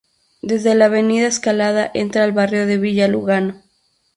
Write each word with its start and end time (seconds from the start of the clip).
Desde 0.41 0.73
la 0.73 0.85
Avenida 0.85 1.27
Escalada 1.27 1.91
entra 1.93 2.23
al 2.23 2.31
barrio 2.31 2.65
de 2.65 2.79
Villa 2.79 3.07
Lugano. 3.07 3.61